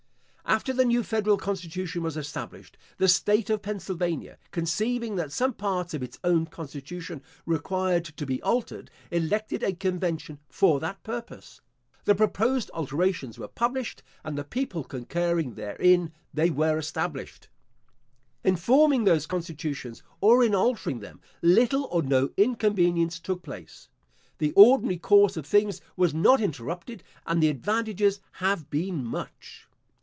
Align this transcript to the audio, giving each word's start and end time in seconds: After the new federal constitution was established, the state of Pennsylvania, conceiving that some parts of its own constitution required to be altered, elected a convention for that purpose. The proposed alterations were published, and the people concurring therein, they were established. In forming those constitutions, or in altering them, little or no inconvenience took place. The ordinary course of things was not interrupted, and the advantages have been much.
After 0.43 0.73
the 0.73 0.83
new 0.83 1.01
federal 1.01 1.37
constitution 1.37 2.03
was 2.03 2.17
established, 2.17 2.77
the 2.97 3.07
state 3.07 3.49
of 3.49 3.61
Pennsylvania, 3.61 4.37
conceiving 4.51 5.15
that 5.15 5.31
some 5.31 5.53
parts 5.53 5.93
of 5.93 6.03
its 6.03 6.19
own 6.25 6.45
constitution 6.45 7.21
required 7.45 8.03
to 8.03 8.25
be 8.25 8.41
altered, 8.41 8.91
elected 9.11 9.63
a 9.63 9.71
convention 9.71 10.39
for 10.49 10.81
that 10.81 11.01
purpose. 11.03 11.61
The 12.03 12.15
proposed 12.15 12.69
alterations 12.73 13.39
were 13.39 13.47
published, 13.47 14.03
and 14.25 14.37
the 14.37 14.43
people 14.43 14.83
concurring 14.83 15.53
therein, 15.53 16.11
they 16.33 16.49
were 16.49 16.77
established. 16.77 17.47
In 18.43 18.57
forming 18.57 19.05
those 19.05 19.25
constitutions, 19.25 20.03
or 20.19 20.43
in 20.43 20.53
altering 20.53 20.99
them, 20.99 21.21
little 21.41 21.85
or 21.85 22.03
no 22.03 22.29
inconvenience 22.35 23.19
took 23.21 23.41
place. 23.41 23.87
The 24.39 24.51
ordinary 24.57 24.97
course 24.97 25.37
of 25.37 25.45
things 25.45 25.79
was 25.95 26.13
not 26.13 26.41
interrupted, 26.41 27.03
and 27.25 27.41
the 27.41 27.47
advantages 27.47 28.19
have 28.33 28.69
been 28.69 29.01
much. 29.05 29.69